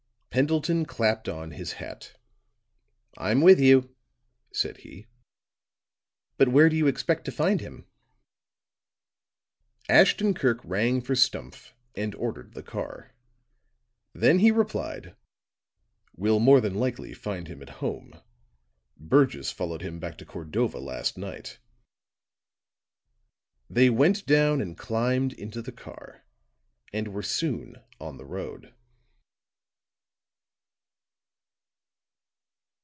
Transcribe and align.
Pendleton 0.33 0.85
clapped 0.85 1.27
on 1.27 1.51
his 1.51 1.73
hat. 1.73 2.17
"I'm 3.17 3.41
with 3.41 3.59
you," 3.59 3.93
said 4.53 4.77
he, 4.77 5.07
"but 6.37 6.47
where 6.47 6.69
do 6.69 6.77
you 6.77 6.87
expect 6.87 7.25
to 7.25 7.33
find 7.33 7.59
him?" 7.59 7.85
Ashton 9.89 10.33
Kirk 10.33 10.59
rang 10.63 11.01
for 11.01 11.15
Stumph 11.17 11.73
and 11.95 12.15
ordered 12.15 12.53
the 12.53 12.63
car; 12.63 13.13
then 14.13 14.39
he 14.39 14.51
replied: 14.51 15.17
"We'll 16.15 16.39
more 16.39 16.61
than 16.61 16.75
likely 16.75 17.13
find 17.13 17.49
him 17.49 17.61
at 17.61 17.81
home. 17.83 18.13
Burgess 18.95 19.51
followed 19.51 19.81
him 19.81 19.99
back 19.99 20.17
to 20.19 20.25
Cordova, 20.25 20.79
last 20.79 21.17
night." 21.17 21.59
They 23.69 23.89
went 23.89 24.25
down 24.25 24.61
and 24.61 24.77
climbed 24.77 25.33
into 25.33 25.61
the 25.61 25.73
car, 25.73 26.23
and 26.93 27.09
were 27.09 27.21
soon 27.21 27.83
on 27.99 28.15
the 28.15 28.23
road. 28.25 28.73